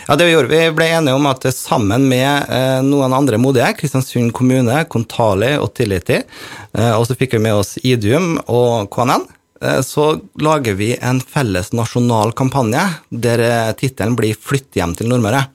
Ja, 0.08 0.16
det 0.16 0.28
Vi 0.28 0.34
gjorde, 0.34 0.52
vi 0.52 0.76
ble 0.76 0.90
enige 0.98 1.16
om 1.18 1.28
at 1.30 1.48
sammen 1.56 2.08
med 2.10 2.50
eh, 2.54 2.82
noen 2.86 3.16
andre 3.16 3.40
modige, 3.42 3.74
Kristiansund 3.80 4.34
kommune, 4.36 4.84
Kontali 4.92 5.54
og 5.58 5.74
Tilliti, 5.78 6.22
eh, 6.22 6.94
og 6.94 7.08
så 7.08 7.18
fikk 7.18 7.38
vi 7.38 7.44
med 7.48 7.60
oss 7.60 7.78
Idium 7.84 8.38
og 8.48 8.90
KNN, 8.94 9.28
eh, 9.62 9.82
så 9.86 10.14
lager 10.44 10.80
vi 10.80 10.94
en 10.98 11.22
felles 11.22 11.74
nasjonal 11.76 12.36
kampanje 12.38 12.88
der 13.10 13.46
eh, 13.46 13.76
tittelen 13.80 14.18
blir 14.20 14.36
'Flytt 14.36 14.80
hjem 14.80 14.98
til 14.98 15.12
Nordmøre'. 15.12 15.48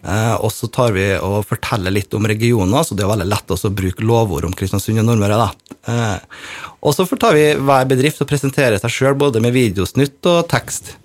Eh, 0.00 0.34
og 0.40 0.48
så 0.52 0.68
tar 0.72 0.94
vi 0.96 1.04
og 1.20 1.44
forteller 1.48 1.92
litt 1.92 2.14
om 2.16 2.26
regioner, 2.28 2.84
så 2.84 2.96
det 2.96 3.04
er 3.04 3.12
veldig 3.12 3.28
lett 3.28 3.52
å 3.52 3.72
bruke 3.82 4.06
lovord 4.06 4.46
om 4.48 4.54
Kristiansund 4.56 5.02
og 5.02 5.08
Nordmøre. 5.10 5.36
da. 5.36 5.50
Eh, 5.92 6.18
og 6.80 6.96
så 6.96 7.04
tar 7.20 7.36
vi 7.36 7.46
hver 7.54 7.88
bedrift 7.88 8.22
og 8.22 8.30
presenterer 8.30 8.80
seg 8.80 8.90
sjøl 8.94 9.18
både 9.20 9.42
med 9.44 9.52
videosnutt 9.52 10.24
og 10.30 10.48
tekst. 10.48 10.96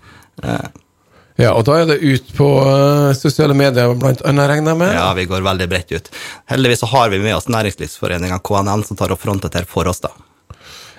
Ja, 1.35 1.51
og 1.51 1.65
da 1.67 1.81
er 1.81 1.89
det 1.89 1.97
ut 1.99 2.29
på 2.37 2.45
uh, 2.63 3.11
sosiale 3.17 3.55
medier 3.57 3.91
blant 3.99 4.21
annet, 4.23 4.47
regner 4.53 4.71
jeg 4.71 4.79
med? 4.79 4.93
Ja, 4.95 5.09
vi 5.17 5.25
går 5.27 5.43
veldig 5.43 5.67
bredt 5.71 5.91
ut. 5.91 6.07
Heldigvis 6.51 6.79
så 6.85 6.91
har 6.93 7.11
vi 7.11 7.19
med 7.19 7.35
oss 7.35 7.49
Næringslivsforeninga 7.51 8.39
KNL, 8.39 8.85
som 8.87 8.99
tar 8.99 9.11
og 9.11 9.19
fronter 9.19 9.51
til 9.51 9.67
for 9.67 9.91
oss, 9.91 9.99
da. 10.05 10.13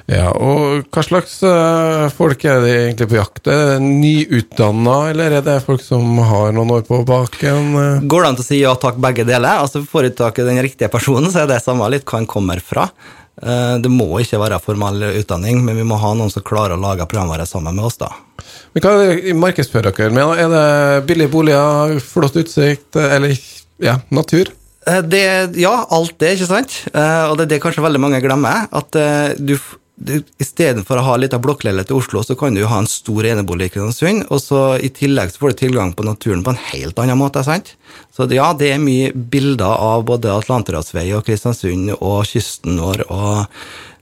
Ja, 0.06 0.28
og 0.30 0.84
hva 0.94 1.02
slags 1.02 1.40
uh, 1.42 2.06
folk 2.14 2.44
er 2.46 2.60
det 2.62 2.74
egentlig 2.82 3.08
på 3.10 3.16
jakt? 3.16 3.48
Er 3.50 3.62
det 3.72 3.80
nyutdanna, 3.86 4.98
eller 5.14 5.38
er 5.38 5.46
det 5.48 5.56
folk 5.64 5.82
som 5.82 6.20
har 6.28 6.52
noen 6.54 6.76
år 6.76 6.84
på 6.86 7.00
baken? 7.08 7.72
Går 8.04 8.22
det 8.22 8.28
an 8.28 8.38
til 8.38 8.44
å 8.44 8.50
si 8.52 8.60
ja 8.60 8.76
takk, 8.78 9.00
begge 9.02 9.24
deler? 9.26 9.64
Altså 9.64 9.82
Får 9.88 10.06
du 10.06 10.18
tak 10.20 10.38
i 10.38 10.46
den 10.46 10.60
riktige 10.62 10.92
personen, 10.92 11.32
så 11.32 11.42
er 11.42 11.50
det 11.50 11.62
samme 11.64 11.88
litt 11.90 12.04
hva 12.04 12.20
han 12.20 12.28
kommer 12.30 12.60
fra. 12.62 12.90
Uh, 13.36 13.76
det 13.82 13.90
må 13.92 14.08
ikke 14.22 14.40
være 14.40 14.60
formal 14.64 15.02
utdanning, 15.10 15.60
men 15.64 15.76
vi 15.76 15.84
må 15.86 15.98
ha 16.00 16.12
noen 16.16 16.32
som 16.32 16.44
klarer 16.46 16.76
å 16.76 16.80
lage 16.80 17.08
programvare 17.08 17.48
sammen 17.48 17.76
med 17.76 17.88
oss, 17.90 17.98
da. 18.00 18.12
Men 18.72 18.84
Hva 18.84 18.94
er 18.96 19.18
det 19.20 19.34
markedsfører 19.36 19.92
dere 19.96 20.14
med? 20.14 20.38
Er 20.40 20.52
det 20.52 21.06
billige 21.08 21.32
boliger, 21.32 21.98
flott 22.04 22.38
utsikt, 22.40 22.96
eller 22.96 23.36
ja, 23.82 23.98
natur? 24.14 24.52
Eh, 24.86 25.02
det, 25.02 25.24
ja, 25.58 25.74
alt 25.90 26.14
det, 26.22 26.36
ikke 26.36 26.48
sant? 26.48 26.78
Eh, 26.92 27.24
og 27.26 27.36
det 27.38 27.46
er 27.46 27.56
det 27.56 27.62
kanskje 27.64 27.84
veldig 27.84 28.02
mange 28.02 28.22
glemmer. 28.24 28.68
At 28.70 28.98
eh, 28.98 29.34
du 29.38 29.56
istedenfor 29.96 31.00
å 31.00 31.04
ha 31.06 31.14
litt 31.16 31.32
av 31.32 31.40
blokkleilighet 31.44 31.90
i 31.90 31.96
Oslo, 31.96 32.20
så 32.22 32.36
kan 32.36 32.54
du 32.54 32.60
jo 32.60 32.68
ha 32.68 32.82
en 32.82 32.90
stor 32.90 33.24
enebolig 33.24 33.70
i 33.70 33.72
Kristiansund, 33.74 34.26
og 34.28 34.42
så 34.42 34.60
i 34.76 34.90
tillegg 34.92 35.32
så 35.32 35.40
får 35.40 35.54
du 35.54 35.60
tilgang 35.62 35.94
på 35.96 36.04
naturen 36.04 36.44
på 36.44 36.52
en 36.52 36.60
helt 36.68 37.00
annen 37.00 37.18
måte. 37.18 37.44
sant? 37.46 37.72
Så 38.14 38.28
ja, 38.28 38.50
det 38.52 38.74
er 38.74 38.82
mye 38.82 39.12
bilder 39.14 39.72
av 39.72 40.04
både 40.08 40.34
Atlanterhavsvei 40.36 41.08
og 41.16 41.24
Kristiansund 41.26 41.94
og 41.96 42.18
kysten 42.28 42.80
vår 42.82 43.06
og 43.08 43.46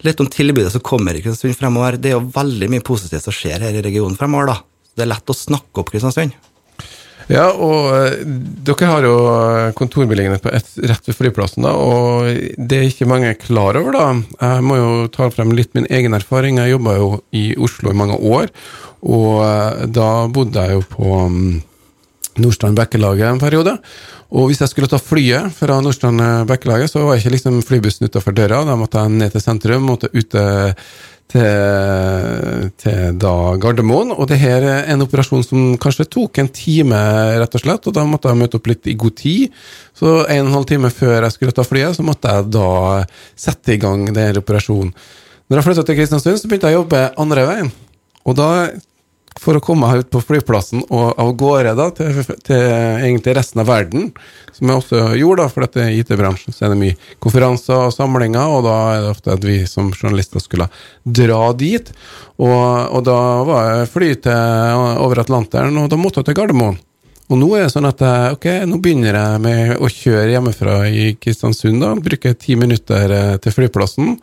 litt 0.04 0.20
om 0.20 0.28
tilbudet 0.28 0.72
som 0.74 0.84
kommer 0.84 1.14
i 1.14 1.22
Kristiansund 1.22 1.60
fremover. 1.60 1.96
Det 1.96 2.10
er 2.10 2.18
jo 2.18 2.32
veldig 2.34 2.72
mye 2.74 2.84
positivt 2.84 3.24
som 3.24 3.34
skjer 3.34 3.62
her 3.64 3.78
i 3.78 3.84
regionen 3.86 4.18
fremover, 4.18 4.50
da. 4.50 4.58
Det 4.94 5.06
er 5.06 5.14
lett 5.14 5.30
å 5.30 5.36
snakke 5.38 5.82
opp 5.82 5.94
Kristiansund. 5.94 6.34
Ja, 7.32 7.46
og 7.52 7.90
eh, 7.96 8.22
dere 8.66 8.88
har 8.90 9.06
jo 9.06 9.14
kontorbeliggenhet 9.78 10.44
på 10.44 10.52
et, 10.52 10.70
rett 10.90 11.08
ved 11.08 11.16
flyplassen, 11.16 11.64
da, 11.64 11.72
og 11.72 12.28
det 12.58 12.78
er 12.78 12.88
ikke 12.90 13.08
mange 13.08 13.32
klar 13.40 13.78
over, 13.80 13.96
da. 13.96 14.08
Jeg 14.40 14.64
må 14.66 14.78
jo 14.80 14.90
ta 15.14 15.30
frem 15.32 15.54
litt 15.56 15.72
min 15.76 15.88
egen 15.88 16.16
erfaring. 16.16 16.60
Jeg 16.60 16.74
jobba 16.74 16.96
jo 16.98 17.08
i 17.36 17.46
Oslo 17.56 17.92
i 17.92 17.98
mange 17.98 18.18
år, 18.18 18.52
og 19.04 19.30
eh, 19.46 19.86
da 19.94 20.10
bodde 20.32 20.66
jeg 20.66 20.78
jo 20.78 20.84
på 20.96 21.22
mm, 21.32 21.54
Nordstrand 22.44 22.76
Bekkelaget 22.76 23.30
en 23.30 23.42
periode. 23.42 23.78
Og 24.34 24.48
hvis 24.50 24.58
jeg 24.64 24.72
skulle 24.72 24.90
ta 24.90 24.98
flyet 24.98 25.52
fra 25.54 25.76
Nordstrand 25.82 26.18
Bekkelaget, 26.50 26.90
så 26.90 27.04
var 27.06 27.20
ikke 27.20 27.36
liksom 27.36 27.60
flybussen 27.62 28.08
utafor 28.08 28.34
døra. 28.34 28.64
Da 28.66 28.74
måtte 28.78 29.04
jeg 29.04 29.12
ned 29.14 29.30
til 29.30 29.42
sentrum, 29.44 29.84
måtte 29.86 30.10
ut 30.10 30.34
til, 31.30 32.70
til 32.82 33.18
da 33.22 33.34
Gardermoen. 33.62 34.10
Og 34.10 34.26
det 34.30 34.40
her 34.42 34.66
er 34.66 34.90
en 34.90 35.04
operasjon 35.06 35.44
som 35.46 35.76
kanskje 35.78 36.08
tok 36.16 36.40
en 36.42 36.50
time, 36.50 36.98
rett 37.38 37.54
og 37.54 37.62
slett. 37.62 37.86
Og 37.86 37.94
da 37.94 38.02
måtte 38.10 38.32
jeg 38.32 38.40
møte 38.40 38.58
opp 38.58 38.70
litt 38.72 38.90
i 38.90 38.96
god 38.98 39.14
tid. 39.22 39.54
Så 39.94 40.16
en 40.24 40.42
og 40.42 40.48
en 40.48 40.56
halv 40.58 40.66
time 40.72 40.90
før 40.90 41.20
jeg 41.20 41.36
skulle 41.36 41.54
ta 41.54 41.66
flyet, 41.66 41.94
så 41.94 42.06
måtte 42.06 42.34
jeg 42.34 42.50
da 42.56 42.72
sette 43.46 43.76
i 43.76 43.78
gang 43.82 44.08
denne 44.10 44.42
operasjonen. 44.42 44.90
Når 45.46 45.60
jeg 45.60 45.66
flytta 45.68 45.86
til 45.86 45.98
Kristiansund, 46.00 46.40
så 46.40 46.50
begynte 46.50 46.72
jeg 46.72 46.78
å 46.78 46.82
jobbe 46.82 47.04
andre 47.20 47.46
veien. 47.46 47.70
Og 48.24 48.34
da 48.38 48.48
for 49.40 49.58
å 49.58 49.62
komme 49.62 49.88
ut 49.98 50.10
på 50.12 50.20
flyplassen 50.22 50.84
og 50.84 51.18
av 51.20 51.32
gårde 51.38 51.74
da, 51.78 51.88
til, 51.96 52.20
til, 52.46 52.62
egentlig 53.02 53.34
resten 53.36 53.62
av 53.64 53.68
verden, 53.68 54.12
som 54.54 54.70
jeg 54.70 54.80
også 54.80 55.02
gjorde, 55.18 55.42
da, 55.42 55.50
for 55.50 55.66
dette 55.66 55.88
IT-bransjen, 55.98 56.54
så 56.54 56.66
er 56.66 56.74
det 56.74 56.80
mye 56.80 57.12
konferanser 57.22 57.88
og 57.88 57.94
samlinger, 57.94 58.54
og 58.54 58.64
da 58.68 58.76
er 58.92 59.02
det 59.02 59.12
ofte 59.16 59.34
at 59.34 59.46
vi 59.46 59.58
som 59.70 59.90
journalister 59.90 60.42
skulle 60.42 60.70
dra 61.02 61.42
dit. 61.58 61.90
Og, 62.38 62.62
og 62.94 63.04
da 63.06 63.18
var 63.48 63.70
jeg 63.72 63.92
fly 63.96 64.10
til 64.28 64.88
over 65.02 65.24
Atlanteren, 65.24 65.82
og 65.82 65.90
da 65.90 65.98
måtte 66.00 66.22
jeg 66.22 66.30
til 66.30 66.38
Gardermoen. 66.40 66.80
Og 67.32 67.38
nå 67.40 67.54
er 67.56 67.64
det 67.64 67.72
sånn 67.72 67.88
at 67.88 68.02
jeg, 68.04 68.34
ok, 68.36 68.48
nå 68.68 68.78
begynner 68.84 69.16
jeg 69.16 69.42
med 69.42 69.78
å 69.80 69.88
kjøre 69.88 70.34
hjemmefra 70.34 70.80
i 70.92 71.14
Kristiansund. 71.16 71.80
da, 71.80 71.94
Bruker 71.96 72.36
ti 72.36 72.54
minutter 72.60 73.14
eh, 73.16 73.36
til 73.40 73.54
flyplassen. 73.56 74.18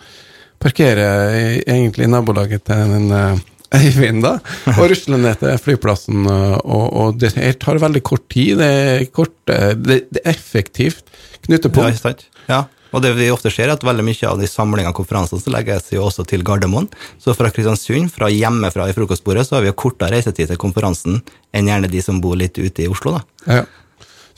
Parkerer 0.62 1.34
egentlig 1.66 2.06
i 2.06 2.12
nabolaget 2.12 2.62
til 2.70 2.94
en 3.00 3.42
eh, 3.76 3.88
Eivind, 3.88 4.28
og 4.28 4.84
rusle 4.92 5.20
ned 5.22 5.40
til 5.42 5.58
flyplassen. 5.62 6.28
Og, 6.28 6.86
og, 6.92 7.22
det 7.22 7.34
tar 7.62 7.82
veldig 7.82 8.04
kort 8.04 8.28
tid. 8.32 8.60
Det 8.60 8.68
er, 8.68 9.08
kort, 9.14 9.36
det, 9.48 10.04
det 10.12 10.22
er 10.24 10.30
effektivt 10.34 11.08
knutepunkt. 11.48 12.28
Ja, 12.48 12.52
ja, 12.52 12.62
og 12.92 13.04
det 13.04 13.14
vi 13.16 13.30
ofte 13.32 13.52
ser, 13.52 13.70
er 13.70 13.78
at 13.78 13.86
veldig 13.88 14.04
mye 14.04 14.28
av 14.28 14.40
de 14.42 14.50
samlingene 14.52 14.92
og 14.92 14.98
konferansene 15.00 15.40
så 15.42 15.54
legges 15.54 15.92
jo 15.94 16.04
også 16.04 16.26
til 16.28 16.44
Gardermoen. 16.48 16.90
Så 17.22 17.36
fra 17.38 17.52
Kristiansund, 17.54 18.12
fra 18.12 18.28
hjemmefra 18.32 18.90
i 18.92 18.96
frokostbordet, 18.96 19.48
så 19.48 19.58
har 19.58 19.66
vi 19.66 19.72
jo 19.72 19.78
kortere 19.80 20.18
reisetid 20.18 20.52
til 20.52 20.60
konferansen 20.60 21.22
enn 21.56 21.72
gjerne 21.72 21.92
de 21.92 22.04
som 22.04 22.20
bor 22.24 22.36
litt 22.40 22.60
ute 22.60 22.84
i 22.84 22.90
Oslo, 22.92 23.16
da. 23.16 23.24
Ja. 23.48 23.64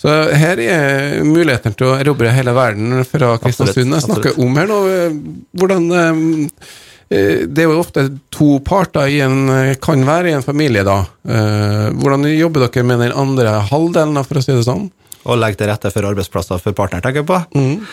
Så 0.04 0.12
her 0.36 0.60
er 0.60 1.22
muligheten 1.24 1.76
til 1.78 1.88
å 1.88 1.98
erobre 2.02 2.32
hele 2.36 2.54
verden 2.56 3.06
fra 3.08 3.38
Kristiansund. 3.42 3.94
Jeg 3.96 4.06
snakker 4.06 4.42
om 4.42 4.58
her 4.60 4.70
nå. 4.70 4.80
Hvordan 5.58 5.86
Eh, 5.94 6.24
det 7.14 7.64
er 7.64 7.70
jo 7.70 7.80
ofte 7.82 8.08
to 8.34 8.58
parter 8.66 9.12
i 9.12 9.20
en, 9.26 9.48
kan 9.84 10.04
være 10.08 10.32
i 10.32 10.36
en 10.38 10.46
familie, 10.46 10.84
da. 10.88 11.04
Eh, 11.28 11.88
hvordan 12.00 12.28
jobber 12.32 12.68
dere 12.68 12.86
med 12.88 13.04
den 13.04 13.16
andre 13.16 13.60
halvdelen, 13.70 14.20
for 14.28 14.40
å 14.40 14.44
si 14.44 14.54
det 14.54 14.66
sånn? 14.68 14.90
Å 15.24 15.40
legge 15.40 15.62
til 15.62 15.72
rette 15.72 15.92
for 15.94 16.10
arbeidsplasser 16.10 16.62
for 16.62 16.76
partner, 16.78 17.04
tenker 17.04 17.24
jeg 17.24 17.30
på. 17.30 17.40
Mm. 17.56 17.84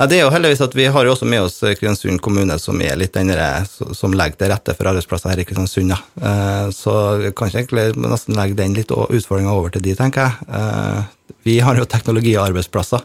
Ja, 0.00 0.06
det 0.08 0.16
er 0.16 0.22
jo 0.22 0.32
heldigvis 0.32 0.62
at 0.64 0.74
Vi 0.78 0.86
har 0.88 1.04
jo 1.04 1.12
også 1.12 1.26
med 1.28 1.42
oss 1.44 1.58
Kristiansund 1.60 2.22
kommune, 2.24 2.56
som 2.62 2.78
er 2.80 2.96
litt 2.96 3.12
denne, 3.12 3.36
som 3.68 4.14
legger 4.16 4.40
til 4.40 4.52
rette 4.54 4.74
for 4.78 4.88
arbeidsplasser 4.88 5.34
her 5.34 5.42
i 5.42 5.46
Kristiansund. 5.48 5.92
Ja. 5.92 6.00
Eh, 6.30 6.66
så 6.72 6.94
kanskje 7.36 7.62
egentlig 7.62 7.86
nesten 8.00 8.38
legge 8.38 8.58
den 8.62 8.76
litt 8.78 8.92
utfordringa 8.92 9.52
over 9.52 9.74
til 9.74 9.84
de, 9.84 9.96
tenker 9.98 10.28
jeg. 10.28 11.08
Vi 11.44 11.60
har 11.64 11.78
jo 11.78 11.88
teknologiarbeidsplasser. 11.88 13.04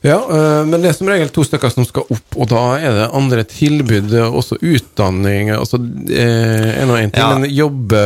Ja, 0.00 0.16
eh, 0.16 0.64
men 0.64 0.80
det 0.80 0.90
er 0.90 0.94
som 0.96 1.08
regel 1.12 1.28
to 1.28 1.42
stykker 1.44 1.72
som 1.74 1.84
skal 1.84 2.06
opp, 2.08 2.36
og 2.40 2.48
da 2.48 2.62
er 2.80 2.94
det 2.96 3.08
andre 3.16 3.44
tilbud, 3.44 4.14
også 4.30 4.56
utdanning 4.56 5.50
altså 5.52 5.76
eh, 5.76 6.80
En 6.80 6.92
og 6.94 6.96
en 6.96 7.12
ting, 7.12 7.20
ja. 7.20 7.34
men 7.36 7.52
jobbe 7.52 8.00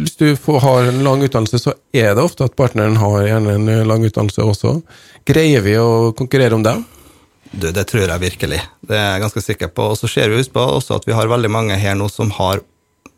Hvis 0.00 0.18
du 0.18 0.26
får, 0.34 0.58
har 0.64 0.90
en 0.90 1.04
lang 1.06 1.22
utdannelse, 1.22 1.60
så 1.62 1.76
er 1.94 2.16
det 2.16 2.24
ofte 2.24 2.48
at 2.48 2.58
partneren 2.58 2.98
har 2.98 3.28
gjerne 3.28 3.54
en 3.60 3.86
lang 3.86 4.02
utdannelse 4.08 4.42
også. 4.42 4.74
Greier 5.28 5.62
vi 5.62 5.78
å 5.78 6.10
konkurrere 6.18 6.58
om 6.58 6.66
det? 6.66 6.74
Du, 7.54 7.68
det 7.70 7.84
tror 7.86 8.08
jeg 8.08 8.22
virkelig. 8.22 8.58
Det 8.82 8.98
er 8.98 9.12
jeg 9.12 9.22
ganske 9.22 9.42
sikker 9.44 9.70
på. 9.70 9.92
Og 9.94 9.98
så 10.00 10.10
ser 10.10 10.32
vi 10.32 10.42
på 10.50 10.62
også 10.62 10.98
at 10.98 11.06
vi 11.06 11.14
har 11.14 11.30
veldig 11.30 11.50
mange 11.52 11.78
her 11.78 11.94
nå 11.98 12.08
som 12.10 12.32
har 12.40 12.64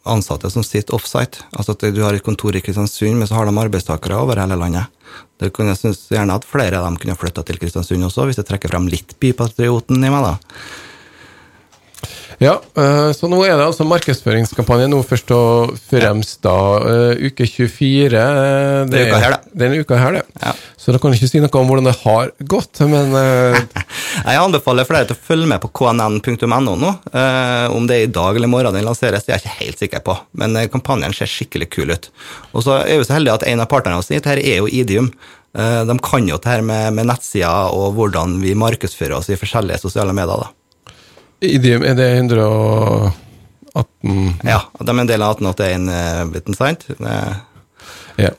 ansatte 0.06 0.50
som 0.52 0.64
sitter 0.64 0.94
offsite. 0.94 1.46
Altså 1.56 1.74
at 1.74 1.86
du 1.94 2.02
har 2.04 2.14
et 2.14 2.24
kontor 2.24 2.56
i 2.56 2.62
Kristiansund, 2.62 3.16
men 3.16 3.28
så 3.28 3.38
har 3.38 3.48
de 3.48 3.56
arbeidstakere 3.58 4.20
over 4.20 4.38
hele 4.42 4.58
landet. 4.60 4.92
Det 5.40 5.52
kunne 5.54 5.74
jeg 5.74 5.80
synes 5.82 6.04
gjerne 6.12 6.36
at 6.38 6.46
flere 6.48 6.80
av 6.80 6.86
dem 6.88 6.98
kunne 7.00 7.16
flytta 7.18 7.44
til 7.46 7.58
Kristiansund 7.60 8.08
også, 8.08 8.26
hvis 8.28 8.40
jeg 8.40 8.48
trekker 8.48 8.72
frem 8.72 8.88
litt 8.92 9.16
bypatrioten 9.22 10.00
i 10.00 10.12
meg, 10.12 10.24
da. 10.24 10.36
Ja, 12.42 12.58
eh, 12.76 13.10
så 13.16 13.28
nå 13.32 13.38
er 13.46 13.54
det 13.56 13.64
altså 13.64 13.86
markedsføringskampanje 13.88 14.90
nå 14.92 14.98
først 15.08 15.30
og 15.32 15.76
fremst 15.88 16.42
da. 16.44 16.56
Eh, 16.84 17.28
uke 17.30 17.46
24. 17.48 18.18
Eh, 18.20 18.80
det 18.90 18.98
er 19.00 19.08
uka 19.08 19.20
her, 19.22 19.36
da. 19.36 19.54
Denne 19.62 19.78
uka 19.80 20.00
her, 20.00 20.18
det. 20.18 20.24
Ja. 20.42 20.52
Så 20.76 20.92
da 20.92 21.00
kan 21.00 21.12
du 21.12 21.16
ikke 21.16 21.30
si 21.30 21.40
noe 21.40 21.62
om 21.62 21.70
hvordan 21.70 21.88
det 21.88 21.94
har 22.02 22.32
gått, 22.52 22.82
men 22.90 23.14
Jeg 24.26 24.40
anbefaler 24.40 24.88
flere 24.88 25.08
til 25.08 25.16
å 25.16 25.24
følge 25.30 25.48
med 25.48 25.62
på 25.62 25.70
knn.no 25.80 26.76
nå. 26.76 26.92
Om 27.72 27.88
det 27.88 27.96
er 27.96 28.04
i 28.04 28.12
dag 28.12 28.36
eller 28.36 28.48
i 28.48 28.52
morgen 28.52 28.76
den 28.76 28.86
lanseres, 28.86 29.24
det 29.24 29.32
er 29.32 29.40
jeg 29.40 29.46
ikke 29.46 29.62
helt 29.62 29.82
sikker 29.84 30.04
på, 30.04 30.18
men 30.40 30.60
kampanjen 30.72 31.16
ser 31.16 31.30
skikkelig 31.30 31.70
kul 31.72 31.94
ut. 31.94 32.10
Og 32.52 32.66
så 32.66 32.82
er 32.82 33.00
vi 33.00 33.08
så 33.08 33.16
heldige 33.16 33.40
at 33.40 33.48
en 33.48 33.64
av 33.64 33.70
partnerne 33.72 34.02
våre 34.02 34.20
her 34.28 34.42
er 34.42 34.60
jo 34.60 34.68
Idium. 34.68 35.10
De 35.56 35.98
kan 36.04 36.28
jo 36.28 36.36
det 36.36 36.52
her 36.52 36.64
med, 36.64 36.92
med 36.98 37.08
nettsider 37.08 37.72
og 37.72 37.96
hvordan 37.96 38.38
vi 38.44 38.56
markedsfører 38.58 39.18
oss 39.18 39.32
i 39.32 39.40
forskjellige 39.40 39.82
sosiale 39.86 40.14
medier. 40.16 40.44
da. 40.44 40.65
Idiom, 41.40 41.82
er 41.84 41.94
det 41.98 42.08
118 42.16 43.12
Ja, 44.46 44.62
de 44.80 44.88
er 44.88 45.00
en 45.02 45.10
del 45.10 45.22
av 45.22 45.36
1881-biten, 45.36 46.56
sant? 46.56 46.86
Ja. 48.16 48.30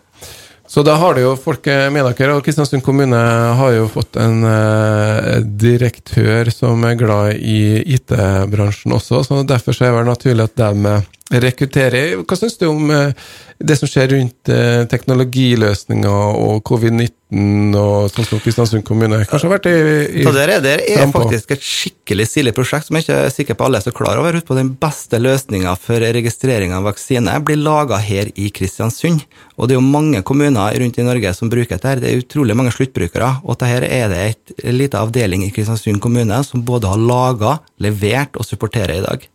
Så 0.67 0.83
da 0.83 0.97
har 0.99 1.15
det 1.15 1.21
jo 1.23 1.35
folk 1.39 1.65
med 1.93 2.03
dere, 2.03 2.33
og 2.35 2.43
Kristiansund 2.43 2.83
kommune 2.83 3.19
har 3.59 3.71
jo 3.75 3.85
fått 3.91 4.17
en 4.19 4.41
uh, 4.43 5.37
direktør 5.39 6.49
som 6.51 6.83
er 6.89 6.97
glad 6.99 7.37
i 7.37 7.79
IT-bransjen 7.95 8.97
også, 8.97 9.23
så 9.23 9.43
derfor 9.47 9.77
så 9.77 9.87
er 9.87 9.95
det 9.95 10.09
naturlig 10.09 10.49
at 10.49 10.57
de 10.59 10.97
rekrutterer. 11.31 12.15
Hva 12.23 12.37
syns 12.39 12.57
du 12.59 12.67
om 12.69 12.89
uh, 12.91 13.11
det 13.59 13.75
som 13.79 13.89
skjer 13.89 14.13
rundt 14.13 14.51
uh, 14.51 14.85
teknologiløsninger 14.89 16.37
og 16.39 16.61
covid-19 16.67 17.75
og 17.75 18.07
sånn 18.13 18.27
som 18.29 18.39
Kristiansund 18.39 18.85
kommune 18.87 19.17
kanskje 19.27 19.49
har 19.49 19.53
vært 19.57 19.67
i, 19.67 19.73
i 20.21 20.23
Så 20.23 20.31
det 20.31 20.45
er, 20.45 20.61
det 20.63 20.75
er 20.93 21.09
faktisk 21.11 21.51
et 21.57 21.65
skikkelig 21.65 22.27
stilig 22.29 22.53
prosjekt 22.55 22.87
som 22.87 22.95
jeg 22.95 23.03
ikke 23.03 23.17
er 23.25 23.33
sikker 23.35 23.57
på 23.59 23.67
alle 23.67 23.81
er 23.81 23.87
så 23.89 23.91
klar 23.95 24.21
over. 24.21 24.39
Utpå 24.39 24.55
Den 24.55 24.71
beste 24.79 25.19
løsninga 25.19 25.75
for 25.81 25.99
registrering 25.99 26.75
av 26.77 26.87
vaksine 26.87 27.35
blir 27.43 27.59
laga 27.59 27.99
her 27.99 28.31
i 28.39 28.47
Kristiansund. 28.55 29.25
Og 29.57 29.67
det 29.67 29.75
er 29.75 29.81
jo 29.81 29.85
mange 29.99 30.23
kommuner 30.23 30.79
rundt 30.79 31.01
i 31.01 31.07
Norge 31.07 31.33
som 31.35 31.51
bruker 31.51 31.75
dette. 31.75 31.97
Det 32.05 32.13
er 32.13 32.23
utrolig 32.23 32.55
mange 32.55 32.71
sluttbrukere. 32.75 33.33
Og 33.43 33.59
dette 33.59 33.89
er 33.91 34.13
det 34.13 34.23
et 34.23 34.69
lite 34.71 35.01
avdeling 35.01 35.43
i 35.43 35.51
Kristiansund 35.51 35.99
kommune 36.03 36.39
som 36.47 36.63
både 36.63 36.93
har 36.93 37.01
laga, 37.01 37.57
levert 37.83 38.39
og 38.39 38.47
supporterer 38.47 39.01
i 39.01 39.03
dag. 39.03 39.27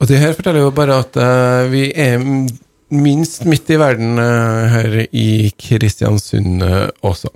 Og 0.00 0.08
det 0.08 0.20
her 0.20 0.34
forteller 0.36 0.64
jo 0.64 0.74
bare 0.74 1.02
at 1.04 1.20
uh, 1.20 1.68
vi 1.70 1.90
er 1.92 2.20
minst 2.90 3.44
midt 3.46 3.68
i 3.70 3.76
verden 3.78 4.16
uh, 4.18 4.64
her 4.72 4.96
i 5.12 5.50
Kristiansund 5.60 6.64
uh, 6.64 6.88
også. 7.06 7.28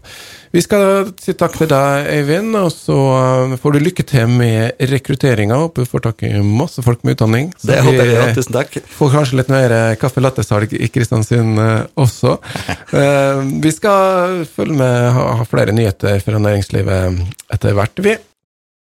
Vi 0.54 0.62
skal 0.64 1.12
si 1.20 1.34
takk 1.36 1.58
til 1.58 1.68
deg, 1.70 2.08
Øyvind, 2.14 2.56
og 2.56 2.70
så 2.72 2.96
får 3.60 3.74
du 3.74 3.80
lykke 3.82 4.04
til 4.06 4.30
med 4.30 4.78
rekrutteringa. 4.78 5.58
Håper 5.60 5.82
du 5.82 5.90
får 5.90 6.04
tak 6.06 6.24
i 6.26 6.32
masse 6.46 6.82
folk 6.86 7.02
med 7.04 7.16
utdanning. 7.16 7.48
Det 7.60 7.80
håper 7.82 8.00
jeg, 8.00 8.12
ja. 8.16 8.28
Tusen 8.38 8.56
takk. 8.56 8.78
Får 8.96 9.10
kanskje 9.16 9.40
litt 9.40 9.50
mer 9.50 9.74
kaffe 10.00 10.22
latte-salg 10.22 10.76
i 10.78 10.88
Kristiansund 10.94 11.58
også. 11.98 12.36
vi 13.66 13.74
skal 13.74 14.44
følge 14.46 14.78
med, 14.78 15.10
ha, 15.18 15.32
ha 15.40 15.48
flere 15.50 15.74
nyheter 15.74 16.22
fra 16.22 16.38
næringslivet 16.46 17.26
etter 17.58 17.74
hvert, 17.74 18.06
vi. 18.06 18.14